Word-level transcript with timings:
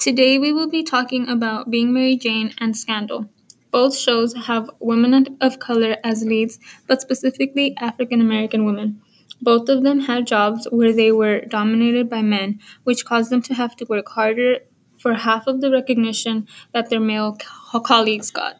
Today 0.00 0.38
we 0.38 0.50
will 0.50 0.66
be 0.70 0.82
talking 0.82 1.28
about 1.28 1.68
Being 1.70 1.92
Mary 1.92 2.16
Jane 2.16 2.54
and 2.56 2.74
Scandal. 2.74 3.28
Both 3.70 3.94
shows 3.98 4.34
have 4.46 4.70
women 4.80 5.36
of 5.42 5.58
color 5.58 5.98
as 6.02 6.24
leads, 6.24 6.58
but 6.86 7.02
specifically 7.02 7.76
African 7.76 8.22
American 8.22 8.64
women. 8.64 9.02
Both 9.42 9.68
of 9.68 9.82
them 9.82 10.00
had 10.00 10.26
jobs 10.26 10.66
where 10.70 10.94
they 10.94 11.12
were 11.12 11.42
dominated 11.42 12.08
by 12.08 12.22
men, 12.22 12.60
which 12.84 13.04
caused 13.04 13.30
them 13.30 13.42
to 13.42 13.52
have 13.52 13.76
to 13.76 13.84
work 13.84 14.08
harder 14.08 14.60
for 14.98 15.12
half 15.12 15.46
of 15.46 15.60
the 15.60 15.70
recognition 15.70 16.48
that 16.72 16.88
their 16.88 16.98
male 16.98 17.36
co- 17.36 17.80
colleagues 17.80 18.30
got. 18.30 18.56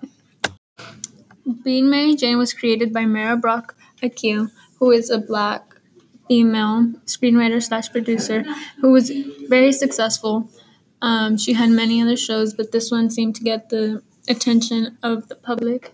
Being 1.65 1.89
Mary 1.89 2.17
Jane 2.17 2.37
was 2.37 2.53
created 2.53 2.93
by 2.93 3.07
Mara 3.07 3.39
Brock 3.39 3.75
Akil, 4.03 4.49
who 4.79 4.91
is 4.91 5.09
a 5.09 5.17
black 5.17 5.75
female 6.29 6.93
screenwriter 7.07 7.63
slash 7.63 7.91
producer 7.91 8.45
who 8.83 8.93
was 8.93 9.11
very 9.49 9.73
successful. 9.73 10.51
Um, 11.03 11.39
she 11.39 11.55
had 11.55 11.71
many 11.71 12.02
other 12.02 12.16
shows, 12.16 12.55
but 12.55 12.73
this 12.73 12.91
one 12.91 13.11
seemed 13.11 13.34
to 13.37 13.43
get 13.43 13.70
the 13.70 14.02
attention 14.29 14.98
of 15.02 15.29
the 15.29 15.34
public. 15.34 15.92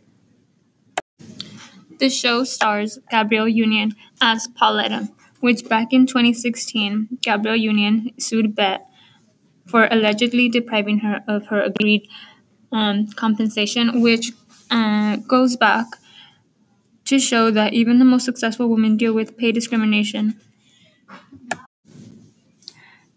The 1.99 2.11
show 2.11 2.45
stars 2.45 2.99
Gabrielle 3.11 3.49
Union 3.49 3.95
as 4.21 4.49
Pauletta, 4.49 5.09
which 5.41 5.69
back 5.69 5.93
in 5.93 6.07
2016, 6.07 7.19
Gabrielle 7.23 7.57
Union 7.57 8.11
sued 8.19 8.55
BET 8.55 8.87
for 9.67 9.89
allegedly 9.91 10.49
depriving 10.49 10.99
her 11.01 11.23
of 11.27 11.47
her 11.47 11.61
agreed 11.63 12.07
um, 12.73 13.07
compensation, 13.09 14.03
which 14.03 14.33
uh, 14.71 15.17
goes 15.17 15.57
back 15.57 15.87
to 17.05 17.19
show 17.19 17.51
that 17.51 17.73
even 17.73 17.99
the 17.99 18.05
most 18.05 18.25
successful 18.25 18.69
women 18.69 18.97
deal 18.97 19.13
with 19.13 19.37
pay 19.37 19.53
discrimination. 19.53 20.39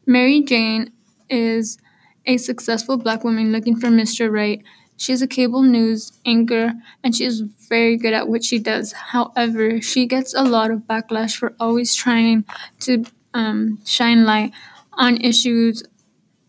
Mary 0.05 0.41
Jane 0.41 0.91
is 1.29 1.77
a 2.25 2.37
successful 2.37 2.97
black 2.97 3.23
woman 3.23 3.51
looking 3.51 3.75
for 3.75 3.87
Mr. 3.87 4.31
Right. 4.31 4.63
She's 4.97 5.21
a 5.21 5.27
cable 5.27 5.63
news 5.63 6.11
anchor 6.25 6.73
and 7.03 7.15
she 7.15 7.23
is 7.23 7.41
very 7.69 7.97
good 7.97 8.13
at 8.13 8.27
what 8.27 8.43
she 8.43 8.59
does. 8.59 8.91
However, 8.91 9.81
she 9.81 10.05
gets 10.05 10.33
a 10.33 10.43
lot 10.43 10.71
of 10.71 10.81
backlash 10.81 11.37
for 11.37 11.55
always 11.59 11.95
trying 11.95 12.43
to 12.81 13.05
um, 13.33 13.79
shine 13.85 14.25
light 14.25 14.51
on 14.93 15.21
issues 15.21 15.83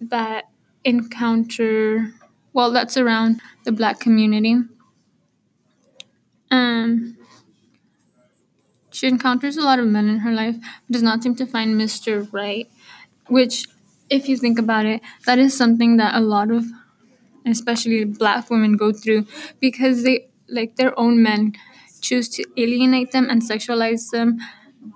that 0.01 0.51
encounter, 0.85 2.13
well, 2.53 2.73
that's 2.73 2.97
around 2.97 3.41
the 3.65 3.73
black 3.73 4.01
community. 4.01 4.57
Um, 6.51 7.17
she 8.91 9.07
encounters 9.07 9.57
a 9.57 9.63
lot 9.63 9.79
of 9.79 9.87
men 9.87 10.09
in 10.09 10.19
her 10.19 10.33
life, 10.33 10.57
but 10.59 10.93
does 10.93 11.03
not 11.03 11.23
seem 11.23 11.35
to 11.37 11.47
find 11.47 11.81
Mr. 11.81 12.31
Right, 12.33 12.69
which, 13.29 13.67
if 14.11 14.29
you 14.29 14.37
think 14.37 14.59
about 14.59 14.87
it, 14.87 15.01
that 15.27 15.39
is 15.39 15.57
something 15.57 15.97
that 15.99 16.15
a 16.15 16.21
lot 16.21 16.51
of, 16.51 16.65
especially 17.47 18.05
black 18.05 18.51
women, 18.51 18.77
go 18.77 18.93
through 18.93 19.27
because 19.61 20.03
they, 20.05 20.29
like 20.49 20.77
their 20.77 20.99
own 20.99 21.23
men, 21.23 21.55
choose 22.01 22.29
to 22.31 22.45
alienate 22.57 23.13
them 23.13 23.29
and 23.31 23.43
sexualize 23.43 24.11
them 24.11 24.39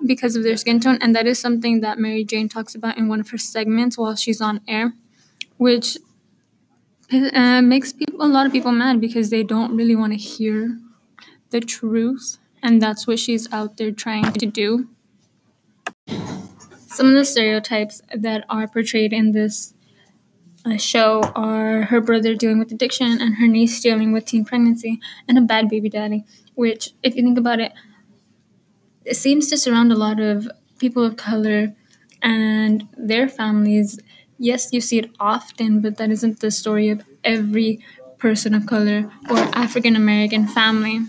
because 0.07 0.37
of 0.37 0.42
their 0.42 0.57
skin 0.57 0.81
tone. 0.81 0.98
And 1.01 1.15
that 1.17 1.27
is 1.27 1.39
something 1.39 1.81
that 1.81 1.98
Mary 1.98 2.25
Jane 2.25 2.48
talks 2.48 2.75
about 2.75 2.98
in 2.98 3.09
one 3.09 3.20
of 3.20 3.31
her 3.31 3.39
segments 3.39 3.98
while 3.98 4.17
she's 4.17 4.41
on 4.41 4.61
air, 4.69 4.95
which 5.59 5.98
uh, 7.12 7.62
makes 7.62 7.92
people, 7.92 8.25
a 8.25 8.27
lot 8.29 8.47
of 8.47 8.53
people 8.53 8.73
mad 8.73 9.01
because 9.01 9.31
they 9.31 9.42
don't 9.42 9.77
really 9.77 9.97
want 9.97 10.12
to 10.12 10.19
hear 10.19 10.79
the 11.51 11.61
truth 11.61 12.39
and 12.62 12.83
that's 12.83 13.07
what 13.07 13.19
she's 13.19 13.53
out 13.53 13.77
there 13.79 13.92
trying 13.92 14.33
to 14.33 14.47
do. 14.47 14.89
Some 16.95 17.09
of 17.09 17.14
the 17.14 17.25
stereotypes 17.25 18.00
that 18.14 18.45
are 18.48 18.69
portrayed 18.69 19.12
in 19.12 19.33
this 19.33 19.75
uh, 20.67 20.77
show 20.78 21.23
are 21.34 21.83
her 21.84 22.01
brother 22.01 22.34
dealing 22.34 22.59
with 22.59 22.73
addiction 22.73 23.20
and 23.20 23.36
her 23.36 23.47
niece 23.48 23.81
dealing 23.83 24.12
with 24.12 24.27
teen 24.27 24.45
pregnancy 24.45 25.01
and 25.28 25.39
a 25.39 25.42
bad 25.42 25.69
baby 25.69 25.89
daddy, 25.91 26.25
which, 26.55 26.92
if 27.03 27.17
you 27.17 27.23
think 27.23 27.39
about 27.39 27.61
it, 27.61 27.73
it 29.05 29.17
seems 29.17 29.48
to 29.48 29.57
surround 29.58 29.92
a 29.92 29.96
lot 29.96 30.20
of 30.20 30.48
people 30.79 31.05
of 31.05 31.17
color 31.17 31.74
and 32.23 32.89
their 32.97 33.29
families. 33.29 33.98
Yes, 34.39 34.73
you 34.73 34.80
see 34.80 34.98
it 34.98 35.11
often, 35.20 35.80
but 35.80 35.97
that 35.98 36.11
isn't 36.11 36.41
the 36.41 36.51
story 36.51 36.89
of 36.89 37.02
every 37.23 37.85
person 38.18 38.55
of 38.55 38.67
color 38.67 39.11
or 39.30 39.36
African 39.55 39.97
American 39.97 40.47
family. 40.47 41.01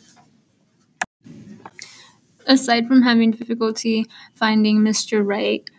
Aside 2.48 2.88
from 2.88 3.02
having 3.02 3.32
difficulty 3.32 4.06
finding 4.36 4.80
Mr. 4.80 5.22
Right, 5.22 5.70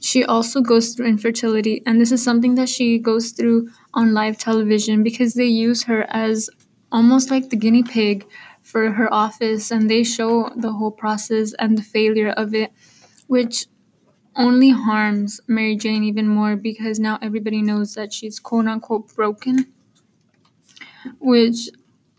she 0.00 0.24
also 0.24 0.60
goes 0.62 0.94
through 0.94 1.06
infertility, 1.06 1.82
and 1.86 2.00
this 2.00 2.12
is 2.12 2.22
something 2.22 2.54
that 2.56 2.68
she 2.68 2.98
goes 2.98 3.30
through 3.32 3.68
on 3.94 4.14
live 4.14 4.38
television 4.38 5.02
because 5.02 5.34
they 5.34 5.46
use 5.46 5.84
her 5.84 6.06
as 6.10 6.50
almost 6.92 7.30
like 7.30 7.50
the 7.50 7.56
guinea 7.56 7.82
pig 7.84 8.26
for 8.62 8.92
her 8.92 9.12
office, 9.12 9.70
and 9.70 9.90
they 9.90 10.02
show 10.04 10.50
the 10.56 10.72
whole 10.72 10.90
process 10.90 11.52
and 11.58 11.78
the 11.78 11.82
failure 11.82 12.30
of 12.30 12.54
it, 12.54 12.72
which 13.28 13.66
only 14.36 14.70
harms 14.70 15.40
Mary 15.48 15.76
Jane 15.76 16.04
even 16.04 16.28
more 16.28 16.56
because 16.56 17.00
now 17.00 17.18
everybody 17.22 17.62
knows 17.62 17.94
that 17.94 18.12
she's 18.12 18.38
quote 18.40 18.66
unquote 18.66 19.14
broken, 19.14 19.66
which 21.18 21.68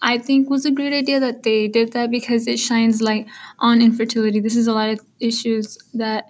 I 0.02 0.18
think 0.18 0.50
was 0.50 0.66
a 0.66 0.72
great 0.72 0.94
idea 0.94 1.20
that 1.20 1.44
they 1.44 1.68
did 1.68 1.94
that 1.94 2.10
because 2.10 2.48
it 2.48 2.58
shines 2.60 3.02
light 3.02 3.28
on 3.60 3.82
infertility. 3.82 4.40
This 4.40 4.56
is 4.56 4.68
a 4.68 4.74
lot 4.74 4.90
of 4.90 5.02
issues 5.20 5.78
that 5.94 6.28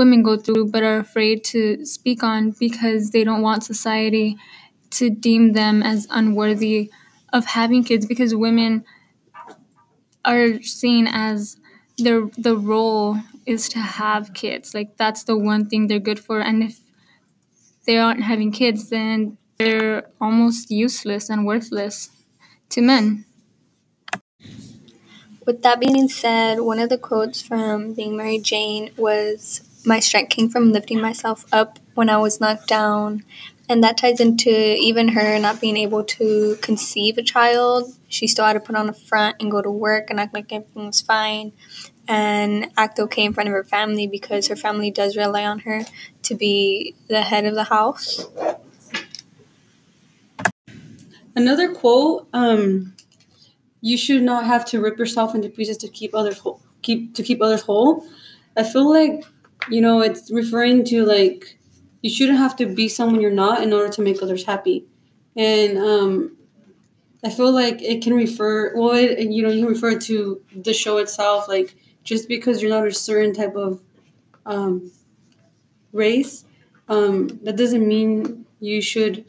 women 0.00 0.22
go 0.22 0.36
through 0.36 0.66
but 0.72 0.82
are 0.82 0.98
afraid 0.98 1.44
to 1.44 1.84
speak 1.86 2.22
on 2.24 2.52
because 2.58 3.10
they 3.10 3.24
don't 3.24 3.42
want 3.42 3.64
society 3.64 4.36
to 4.98 5.10
deem 5.10 5.52
them 5.52 5.82
as 5.82 6.08
unworthy 6.10 6.90
of 7.32 7.44
having 7.46 7.84
kids 7.84 8.06
because 8.06 8.34
women 8.34 8.84
are 10.24 10.62
seen 10.62 11.06
as 11.06 11.56
their 11.98 12.28
the 12.38 12.56
role 12.56 13.18
is 13.46 13.68
to 13.70 13.78
have 13.78 14.34
kids. 14.34 14.74
Like 14.74 14.96
that's 14.96 15.24
the 15.24 15.36
one 15.36 15.66
thing 15.68 15.86
they're 15.86 15.98
good 16.10 16.20
for 16.20 16.40
and 16.40 16.62
if 16.62 16.80
they 17.86 17.98
aren't 17.98 18.22
having 18.22 18.52
kids 18.52 18.90
then 18.90 19.36
they're 19.58 20.06
almost 20.20 20.70
useless 20.70 21.28
and 21.28 21.46
worthless 21.46 22.10
to 22.70 22.80
men. 22.82 23.24
With 25.46 25.62
that 25.62 25.80
being 25.80 26.08
said, 26.08 26.60
one 26.60 26.78
of 26.78 26.88
the 26.88 26.98
quotes 26.98 27.42
from 27.42 27.92
Being 27.94 28.16
Mary 28.16 28.38
Jane 28.38 28.90
was 28.96 29.62
My 29.84 30.00
strength 30.00 30.30
came 30.30 30.48
from 30.48 30.72
lifting 30.72 31.00
myself 31.00 31.44
up 31.52 31.78
when 31.94 32.10
I 32.10 32.18
was 32.18 32.40
knocked 32.40 32.68
down. 32.68 33.24
And 33.68 33.84
that 33.84 33.98
ties 33.98 34.18
into 34.18 34.50
even 34.50 35.08
her 35.08 35.38
not 35.38 35.60
being 35.60 35.76
able 35.76 36.02
to 36.04 36.56
conceive 36.60 37.18
a 37.18 37.22
child. 37.22 37.94
She 38.08 38.26
still 38.26 38.44
had 38.44 38.54
to 38.54 38.60
put 38.60 38.74
on 38.74 38.88
a 38.88 38.92
front 38.92 39.36
and 39.38 39.50
go 39.50 39.62
to 39.62 39.70
work 39.70 40.10
and 40.10 40.18
act 40.18 40.34
like 40.34 40.52
everything 40.52 40.86
was 40.86 41.00
fine 41.00 41.52
and 42.08 42.66
act 42.76 42.98
okay 42.98 43.24
in 43.24 43.32
front 43.32 43.48
of 43.48 43.52
her 43.52 43.62
family 43.62 44.08
because 44.08 44.48
her 44.48 44.56
family 44.56 44.90
does 44.90 45.16
rely 45.16 45.44
on 45.44 45.60
her 45.60 45.84
to 46.22 46.34
be 46.34 46.96
the 47.06 47.22
head 47.22 47.44
of 47.44 47.54
the 47.54 47.64
house. 47.64 48.26
Another 51.36 51.72
quote: 51.72 52.26
um, 52.32 52.94
"You 53.80 53.96
should 53.96 54.22
not 54.22 54.44
have 54.44 54.64
to 54.66 54.80
rip 54.80 54.98
yourself 54.98 55.36
into 55.36 55.48
pieces 55.48 55.76
to 55.78 55.88
keep 55.88 56.12
others 56.12 56.38
whole. 56.38 56.60
Keep 56.82 57.14
to 57.14 57.22
keep 57.22 57.40
others 57.40 57.62
whole." 57.62 58.04
I 58.56 58.64
feel 58.64 58.90
like 58.92 59.22
you 59.68 59.80
know 59.80 60.00
it's 60.00 60.30
referring 60.30 60.84
to 60.84 61.04
like 61.04 61.58
you 62.02 62.10
shouldn't 62.10 62.38
have 62.38 62.56
to 62.56 62.66
be 62.66 62.88
someone 62.88 63.20
you're 63.20 63.30
not 63.30 63.62
in 63.62 63.72
order 63.72 63.92
to 63.92 64.02
make 64.02 64.22
others 64.22 64.44
happy, 64.44 64.86
and 65.36 65.78
um, 65.78 66.36
I 67.24 67.30
feel 67.30 67.52
like 67.52 67.82
it 67.82 68.02
can 68.02 68.14
refer 68.14 68.74
well, 68.76 68.94
it, 68.94 69.18
you 69.30 69.42
know, 69.42 69.50
you 69.50 69.64
can 69.64 69.72
refer 69.74 69.98
to 69.98 70.40
the 70.54 70.72
show 70.72 70.98
itself. 70.98 71.48
Like 71.48 71.76
just 72.04 72.28
because 72.28 72.62
you're 72.62 72.70
not 72.70 72.86
a 72.86 72.92
certain 72.92 73.34
type 73.34 73.54
of 73.56 73.80
um, 74.46 74.90
race, 75.92 76.44
um, 76.88 77.28
that 77.42 77.56
doesn't 77.56 77.86
mean 77.86 78.46
you 78.60 78.80
should 78.80 79.24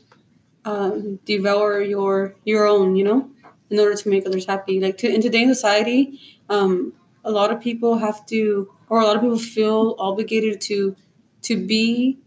um, 0.65 1.17
devour 1.25 1.81
your 1.81 2.35
your 2.45 2.65
own, 2.65 2.95
you 2.95 3.03
know, 3.03 3.29
in 3.69 3.79
order 3.79 3.95
to 3.95 4.09
make 4.09 4.25
others 4.25 4.45
happy. 4.45 4.79
Like 4.79 4.97
to, 4.99 5.13
in 5.13 5.21
today's 5.21 5.47
society, 5.47 6.19
um, 6.49 6.93
a 7.25 7.31
lot 7.31 7.51
of 7.51 7.61
people 7.61 7.97
have 7.97 8.25
to, 8.27 8.71
or 8.91 8.99
a 8.99 9.05
lot 9.05 9.15
of 9.15 9.21
people 9.21 9.39
feel 9.39 9.95
obligated 9.97 10.59
to 10.59 10.97
to 11.41 11.55
be 11.55 12.17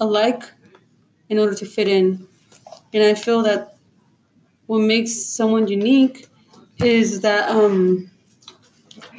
alike 0.00 0.42
in 1.28 1.38
order 1.38 1.54
to 1.54 1.66
fit 1.66 1.86
in. 1.86 2.26
And 2.94 3.04
I 3.04 3.12
feel 3.14 3.42
that 3.42 3.76
what 4.66 4.80
makes 4.80 5.12
someone 5.14 5.68
unique 5.68 6.26
is 6.78 7.20
that 7.20 7.50
um, 7.50 8.10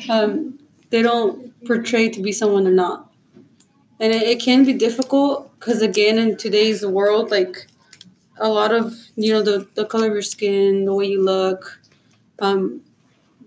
um, 0.09 0.57
they 0.89 1.03
don't 1.03 1.53
portray 1.65 2.09
to 2.09 2.21
be 2.21 2.31
someone 2.31 2.63
they're 2.63 2.73
not. 2.73 3.13
And 3.99 4.11
it, 4.11 4.23
it 4.23 4.41
can 4.41 4.65
be 4.65 4.73
difficult 4.73 5.57
because, 5.59 5.83
again, 5.83 6.17
in 6.17 6.35
today's 6.35 6.83
world, 6.83 7.29
like 7.29 7.67
a 8.37 8.49
lot 8.49 8.73
of 8.73 8.95
you 9.15 9.31
know 9.31 9.43
the 9.43 9.67
the 9.75 9.85
color 9.85 10.07
of 10.07 10.13
your 10.13 10.23
skin, 10.23 10.85
the 10.85 10.95
way 10.95 11.05
you 11.05 11.23
look, 11.23 11.79
um, 12.39 12.81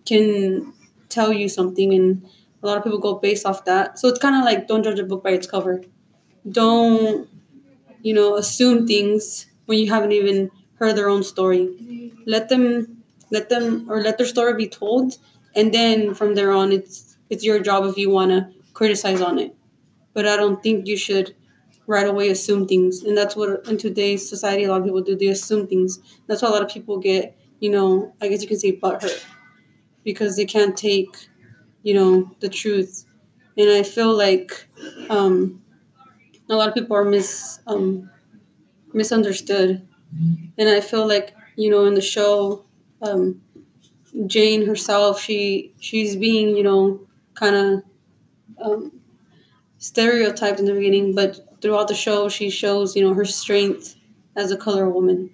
can 0.06 0.72
tell 1.08 1.32
you 1.32 1.48
something, 1.48 1.92
and 1.92 2.22
a 2.62 2.66
lot 2.66 2.76
of 2.76 2.84
people 2.84 2.99
go 2.99 3.14
based 3.14 3.46
off 3.46 3.64
that. 3.64 3.99
So 3.99 4.08
it's 4.08 4.19
kind 4.19 4.37
of 4.37 4.44
like 4.44 4.66
don't 4.69 4.82
judge 4.82 4.99
a 4.99 5.05
book 5.05 5.22
by 5.22 5.31
its 5.31 5.46
cover. 5.46 5.82
Don't 6.50 7.28
you 8.02 8.14
know, 8.14 8.37
assume 8.37 8.87
things 8.87 9.46
when 9.66 9.78
you 9.78 9.88
haven't 9.90 10.12
even 10.12 10.50
heard 10.75 10.96
their 10.96 11.08
own 11.08 11.22
story. 11.22 12.12
Let 12.26 12.49
them 12.49 13.02
let 13.31 13.49
them 13.49 13.87
or 13.90 14.00
let 14.00 14.19
their 14.19 14.26
story 14.26 14.55
be 14.55 14.69
told 14.69 15.19
and 15.55 15.72
then 15.75 16.14
from 16.14 16.34
there 16.34 16.52
on 16.52 16.72
it's 16.72 17.16
it's 17.31 17.44
your 17.44 17.60
job 17.60 17.84
if 17.84 17.99
you 17.99 18.10
want 18.10 18.31
to 18.31 18.49
criticize 18.72 19.20
on 19.20 19.38
it. 19.38 19.54
But 20.14 20.26
I 20.26 20.37
don't 20.37 20.62
think 20.62 20.87
you 20.87 20.96
should 20.96 21.34
right 21.87 22.06
away 22.06 22.28
assume 22.31 22.66
things. 22.66 23.02
And 23.02 23.16
that's 23.16 23.37
what 23.37 23.66
in 23.69 23.78
today's 23.78 24.28
society 24.28 24.64
a 24.64 24.70
lot 24.70 24.81
of 24.81 24.84
people 24.84 25.02
do. 25.02 25.16
They 25.16 25.28
assume 25.28 25.66
things. 25.66 25.99
That's 26.26 26.43
why 26.43 26.49
a 26.49 26.52
lot 26.52 26.62
of 26.62 26.69
people 26.69 26.99
get, 26.99 27.37
you 27.61 27.70
know, 27.70 28.14
I 28.20 28.28
guess 28.28 28.43
you 28.43 28.49
can 28.49 28.58
say 28.58 28.76
butthurt. 28.78 29.25
Because 30.04 30.37
they 30.37 30.46
can't 30.46 30.76
take, 30.76 31.28
you 31.82 31.94
know, 31.94 32.30
the 32.40 32.48
truth. 32.48 33.04
And 33.56 33.70
I 33.70 33.82
feel 33.82 34.16
like 34.16 34.66
um 35.10 35.62
a 36.50 36.54
lot 36.56 36.69
of 36.69 36.75
people 36.75 36.96
are 36.96 37.04
mis 37.04 37.60
um 37.66 38.10
misunderstood. 38.94 39.86
And 40.58 40.69
I 40.69 40.80
feel 40.80 41.06
like, 41.08 41.34
you 41.56 41.70
know, 41.70 41.86
in 41.86 41.94
the 41.94 42.02
show, 42.02 42.64
um 43.02 43.42
Jane 44.26 44.66
herself, 44.66 45.20
she 45.20 45.72
she's 45.80 46.16
being, 46.16 46.56
you 46.56 46.62
know, 46.62 47.00
kind 47.34 47.56
of 47.56 47.82
um, 48.64 48.92
stereotyped 49.78 50.60
in 50.60 50.66
the 50.66 50.75
beginning, 50.75 51.14
but 51.14 51.40
throughout 51.62 51.88
the 51.88 51.94
show, 51.94 52.28
she 52.28 52.50
shows, 52.50 52.96
you 52.96 53.02
know, 53.02 53.14
her 53.14 53.25
strength 53.25 53.96
as 54.36 54.50
a 54.50 54.56
color 54.56 54.88
woman. 54.88 55.30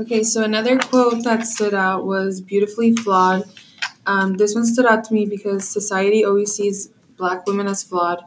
Okay, 0.00 0.22
so 0.22 0.42
another 0.42 0.78
quote 0.78 1.22
that 1.24 1.46
stood 1.46 1.74
out 1.74 2.06
was 2.06 2.40
beautifully 2.40 2.96
flawed. 2.96 3.44
Um, 4.06 4.38
this 4.38 4.54
one 4.54 4.64
stood 4.64 4.86
out 4.86 5.04
to 5.04 5.12
me 5.12 5.26
because 5.26 5.68
society 5.68 6.24
always 6.24 6.54
sees 6.54 6.88
black 7.18 7.46
women 7.46 7.66
as 7.66 7.82
flawed, 7.82 8.24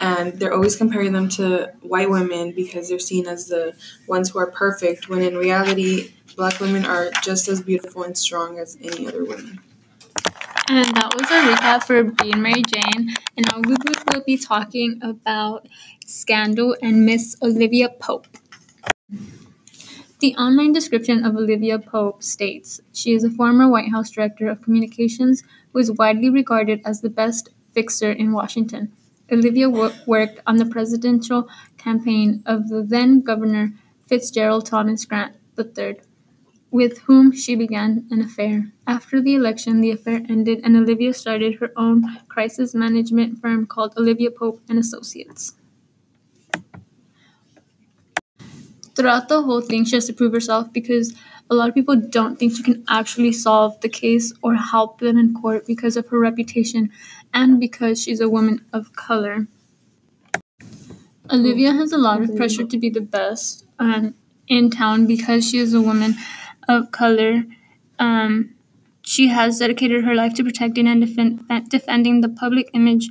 and 0.00 0.32
they're 0.40 0.54
always 0.54 0.76
comparing 0.76 1.12
them 1.12 1.28
to 1.28 1.74
white 1.82 2.08
women 2.08 2.52
because 2.52 2.88
they're 2.88 2.98
seen 2.98 3.26
as 3.26 3.48
the 3.48 3.74
ones 4.08 4.30
who 4.30 4.38
are 4.38 4.50
perfect, 4.50 5.10
when 5.10 5.20
in 5.20 5.36
reality, 5.36 6.14
black 6.36 6.58
women 6.58 6.86
are 6.86 7.10
just 7.22 7.48
as 7.48 7.60
beautiful 7.60 8.02
and 8.02 8.16
strong 8.16 8.58
as 8.58 8.78
any 8.80 9.06
other 9.06 9.22
women. 9.22 9.60
And 10.70 10.86
that 10.86 11.12
was 11.14 11.30
our 11.30 11.52
recap 11.52 11.84
for 11.84 12.02
Being 12.02 12.40
Mary 12.40 12.62
Jane. 12.62 13.14
And 13.36 13.46
now 13.50 13.58
we 13.58 13.76
will 14.14 14.24
be 14.24 14.38
talking 14.38 14.98
about 15.02 15.68
Scandal 16.06 16.78
and 16.80 17.04
Miss 17.04 17.36
Olivia 17.42 17.90
Pope. 17.90 18.26
The 20.20 20.36
online 20.36 20.72
description 20.72 21.24
of 21.24 21.34
Olivia 21.34 21.78
Pope 21.78 22.22
states 22.22 22.80
she 22.92 23.12
is 23.12 23.24
a 23.24 23.30
former 23.30 23.68
White 23.68 23.90
House 23.90 24.10
Director 24.10 24.48
of 24.48 24.62
Communications 24.62 25.42
who 25.72 25.78
is 25.80 25.90
widely 25.90 26.30
regarded 26.30 26.80
as 26.84 27.00
the 27.00 27.10
best 27.10 27.48
fixer 27.72 28.12
in 28.12 28.32
Washington. 28.32 28.92
Olivia 29.32 29.68
wo- 29.68 29.92
worked 30.06 30.38
on 30.46 30.58
the 30.58 30.66
presidential 30.66 31.48
campaign 31.78 32.42
of 32.46 32.68
the 32.68 32.82
then 32.82 33.22
Governor 33.22 33.72
Fitzgerald 34.06 34.66
Thomas 34.66 35.06
Grant 35.06 35.34
III, 35.58 35.96
with 36.70 36.98
whom 37.08 37.32
she 37.32 37.56
began 37.56 38.06
an 38.10 38.20
affair. 38.20 38.70
After 38.86 39.22
the 39.22 39.34
election, 39.34 39.80
the 39.80 39.90
affair 39.90 40.22
ended, 40.28 40.60
and 40.62 40.76
Olivia 40.76 41.14
started 41.14 41.54
her 41.56 41.72
own 41.76 42.04
crisis 42.28 42.74
management 42.74 43.38
firm 43.40 43.66
called 43.66 43.94
Olivia 43.96 44.30
Pope 44.30 44.60
and 44.68 44.78
Associates. 44.78 45.54
Throughout 49.00 49.28
the 49.30 49.40
whole 49.40 49.62
thing, 49.62 49.86
she 49.86 49.96
has 49.96 50.04
to 50.08 50.12
prove 50.12 50.34
herself 50.34 50.74
because 50.74 51.14
a 51.48 51.54
lot 51.54 51.70
of 51.70 51.74
people 51.74 51.96
don't 51.96 52.38
think 52.38 52.54
she 52.54 52.62
can 52.62 52.84
actually 52.86 53.32
solve 53.32 53.80
the 53.80 53.88
case 53.88 54.30
or 54.42 54.56
help 54.56 55.00
them 55.00 55.16
in 55.16 55.32
court 55.32 55.66
because 55.66 55.96
of 55.96 56.08
her 56.08 56.18
reputation 56.18 56.90
and 57.32 57.58
because 57.58 58.02
she's 58.02 58.20
a 58.20 58.28
woman 58.28 58.62
of 58.74 58.92
color. 58.92 59.46
Olivia 61.30 61.72
has 61.72 61.92
a 61.92 61.96
lot 61.96 62.20
of 62.20 62.36
pressure 62.36 62.64
to 62.64 62.76
be 62.76 62.90
the 62.90 63.00
best 63.00 63.64
um, 63.78 64.12
in 64.48 64.68
town 64.68 65.06
because 65.06 65.48
she 65.48 65.56
is 65.56 65.72
a 65.72 65.80
woman 65.80 66.16
of 66.68 66.92
color. 66.92 67.44
Um, 67.98 68.54
she 69.00 69.28
has 69.28 69.60
dedicated 69.60 70.04
her 70.04 70.14
life 70.14 70.34
to 70.34 70.44
protecting 70.44 70.86
and 70.86 71.00
defend, 71.00 71.48
defending 71.70 72.20
the 72.20 72.28
public 72.28 72.68
image 72.74 73.08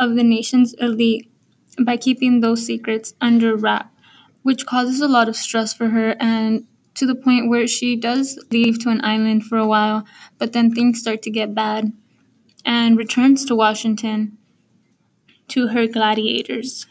of 0.00 0.16
the 0.16 0.24
nation's 0.24 0.74
elite 0.80 1.30
by 1.80 1.96
keeping 1.96 2.40
those 2.40 2.66
secrets 2.66 3.14
under 3.20 3.54
wrap, 3.54 3.94
which 4.42 4.66
causes 4.66 5.00
a 5.00 5.08
lot 5.08 5.28
of 5.28 5.36
stress 5.36 5.74
for 5.74 5.88
her 5.88 6.16
and 6.20 6.66
to 6.94 7.06
the 7.06 7.14
point 7.14 7.48
where 7.48 7.66
she 7.66 7.94
does 7.94 8.38
leave 8.50 8.78
to 8.80 8.88
an 8.88 9.04
island 9.04 9.44
for 9.44 9.56
a 9.56 9.66
while, 9.66 10.04
but 10.38 10.52
then 10.52 10.72
things 10.72 11.00
start 11.00 11.22
to 11.22 11.30
get 11.30 11.54
bad 11.54 11.92
and 12.64 12.96
returns 12.96 13.44
to 13.44 13.54
Washington 13.54 14.36
to 15.48 15.68
her 15.68 15.86
gladiators. 15.86 16.86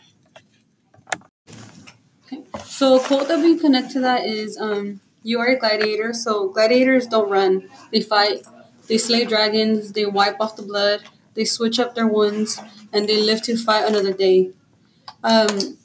Okay. 2.25 2.43
So 2.63 2.95
a 2.95 2.99
quote 2.99 3.27
that 3.27 3.39
we 3.39 3.57
connect 3.57 3.91
to 3.91 3.99
that 3.99 4.25
is 4.25 4.57
um, 4.57 5.01
you 5.23 5.39
are 5.39 5.47
a 5.47 5.59
gladiator, 5.59 6.13
so 6.13 6.49
gladiators 6.49 7.07
don't 7.07 7.29
run. 7.29 7.69
They 7.91 8.01
fight. 8.01 8.45
They 8.87 8.97
slay 8.97 9.25
dragons, 9.25 9.91
they 9.91 10.05
wipe 10.05 10.39
off 10.39 10.55
the 10.55 10.61
blood, 10.61 11.03
they 11.33 11.43
switch 11.43 11.77
up 11.79 11.93
their 11.93 12.07
wounds, 12.07 12.59
and 12.93 13.07
they 13.07 13.21
live 13.21 13.41
to 13.43 13.57
fight 13.57 13.85
another 13.85 14.13
day. 14.13 14.51
Um, 15.23 15.77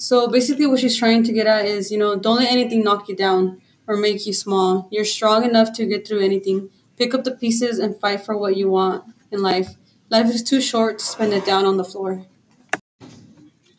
so 0.00 0.28
basically 0.28 0.66
what 0.66 0.80
she's 0.80 0.96
trying 0.96 1.22
to 1.24 1.32
get 1.32 1.46
at 1.46 1.66
is, 1.66 1.90
you 1.90 1.98
know, 1.98 2.16
don't 2.16 2.38
let 2.38 2.50
anything 2.50 2.82
knock 2.82 3.06
you 3.06 3.14
down 3.14 3.60
or 3.86 3.98
make 3.98 4.26
you 4.26 4.32
small. 4.32 4.88
You're 4.90 5.04
strong 5.04 5.44
enough 5.44 5.74
to 5.74 5.84
get 5.84 6.08
through 6.08 6.20
anything. 6.20 6.70
Pick 6.96 7.12
up 7.12 7.24
the 7.24 7.32
pieces 7.32 7.78
and 7.78 7.94
fight 8.00 8.24
for 8.24 8.34
what 8.34 8.56
you 8.56 8.70
want 8.70 9.04
in 9.30 9.42
life. 9.42 9.76
Life 10.08 10.30
is 10.30 10.42
too 10.42 10.62
short 10.62 11.00
to 11.00 11.04
spend 11.04 11.34
it 11.34 11.44
down 11.44 11.66
on 11.66 11.76
the 11.76 11.84
floor. 11.84 12.24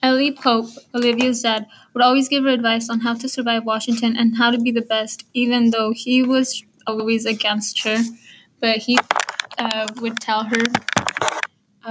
Ellie 0.04 0.32
Pope, 0.32 0.70
Olivia's 0.94 1.42
dad, 1.42 1.66
would 1.96 2.04
always 2.04 2.30
give 2.30 2.44
her 2.44 2.52
advice 2.52 2.88
on 2.88 3.00
how 3.00 3.16
to 3.16 3.28
survive 3.28 3.66
Washington 3.66 4.16
and 4.16 4.38
how 4.38 4.52
to 4.52 4.60
be 4.60 4.72
the 4.72 4.84
best, 4.84 5.26
even 5.34 5.72
though 5.72 5.92
he 5.92 6.22
was 6.22 6.64
always 6.86 7.26
against 7.26 7.82
her. 7.84 7.98
But 8.60 8.78
he 8.78 9.00
uh, 9.58 9.88
would 10.00 10.20
tell 10.20 10.44
her. 10.44 10.64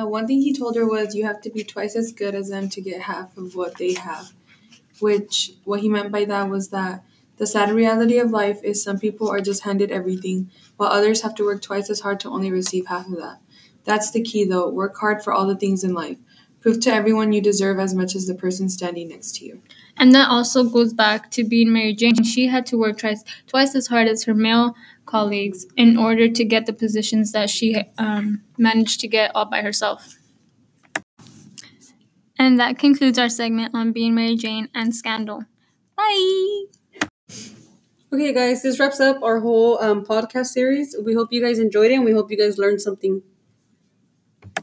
Uh, 0.01 0.07
one 0.07 0.27
thing 0.27 0.41
he 0.41 0.57
told 0.57 0.77
her 0.77 0.87
was, 0.87 1.15
You 1.15 1.25
have 1.25 1.41
to 1.43 1.51
be 1.51 1.65
twice 1.65 1.97
as 1.97 2.13
good 2.13 2.35
as 2.35 2.49
them 2.49 2.69
to 2.71 2.81
get 2.81 3.03
half 3.03 3.37
of 3.37 3.55
what 3.55 3.77
they 3.77 3.95
have. 3.95 4.33
Which, 5.01 5.53
what 5.65 5.81
he 5.81 5.89
meant 5.89 6.13
by 6.13 6.25
that 6.27 6.49
was 6.49 6.69
that 6.69 7.05
the 7.37 7.47
sad 7.47 7.71
reality 7.71 8.19
of 8.19 8.31
life 8.31 8.63
is 8.63 8.83
some 8.83 8.99
people 8.99 9.29
are 9.29 9.41
just 9.41 9.65
handed 9.65 9.91
everything, 9.91 10.51
while 10.77 10.91
others 10.91 11.23
have 11.23 11.35
to 11.37 11.45
work 11.45 11.63
twice 11.63 11.89
as 11.89 12.01
hard 12.01 12.21
to 12.21 12.29
only 12.29 12.51
receive 12.51 12.87
half 12.87 13.07
of 13.07 13.17
that. 13.17 13.39
That's 13.85 14.11
the 14.11 14.23
key, 14.23 14.45
though. 14.45 14.69
Work 14.69 14.97
hard 14.99 15.23
for 15.23 15.33
all 15.33 15.47
the 15.47 15.57
things 15.57 15.83
in 15.83 15.95
life. 15.95 16.19
Prove 16.61 16.81
to 16.81 16.93
everyone 16.93 17.33
you 17.33 17.41
deserve 17.41 17.79
as 17.81 17.95
much 17.95 18.15
as 18.15 18.27
the 18.27 18.35
person 18.35 18.69
standing 18.69 19.09
next 19.09 19.37
to 19.37 19.47
you. 19.47 19.63
And 19.97 20.15
that 20.15 20.29
also 20.29 20.65
goes 20.65 20.93
back 20.93 21.31
to 21.33 21.45
being 21.45 21.73
Mary 21.73 21.95
Jane. 21.95 22.23
She 22.23 22.47
had 22.47 22.67
to 22.67 22.79
work 22.79 22.99
twice, 22.99 23.25
twice 23.47 23.75
as 23.75 23.87
hard 23.87 24.09
as 24.09 24.25
her 24.25 24.35
male 24.35 24.75
colleagues 25.11 25.67
in 25.77 25.97
order 25.97 26.29
to 26.29 26.45
get 26.45 26.67
the 26.67 26.73
positions 26.73 27.33
that 27.33 27.51
she 27.51 27.83
um, 27.99 28.43
managed 28.57 29.01
to 29.01 29.09
get 29.09 29.33
all 29.35 29.45
by 29.45 29.61
herself. 29.61 30.17
And 32.39 32.59
that 32.59 32.79
concludes 32.79 33.19
our 33.19 33.29
segment 33.29 33.75
on 33.75 33.93
being 33.93 34.15
Mary 34.15 34.37
Jane 34.37 34.69
and 34.75 34.95
Scandal. 34.95 35.45
Bye! 35.97 36.65
Okay, 38.13 38.33
guys, 38.33 38.63
this 38.63 38.81
wraps 38.81 38.99
up 38.99 39.23
our 39.23 39.41
whole 39.41 39.79
um, 39.81 40.05
podcast 40.05 40.47
series. 40.47 40.97
We 41.05 41.15
hope 41.15 41.33
you 41.33 41.43
guys 41.43 41.59
enjoyed 41.59 41.91
it 41.91 41.95
and 41.95 42.05
we 42.05 42.13
hope 42.13 42.31
you 42.31 42.37
guys 42.37 42.59
learned 42.59 42.81
something. 42.81 43.23